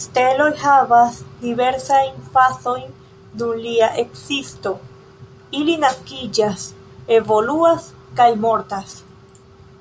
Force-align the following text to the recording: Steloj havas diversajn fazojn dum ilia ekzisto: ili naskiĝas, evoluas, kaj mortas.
Steloj 0.00 0.50
havas 0.58 1.16
diversajn 1.40 2.20
fazojn 2.36 2.92
dum 3.40 3.50
ilia 3.56 3.88
ekzisto: 4.02 4.72
ili 5.62 5.76
naskiĝas, 5.86 6.68
evoluas, 7.16 7.90
kaj 8.22 8.28
mortas. 8.46 8.94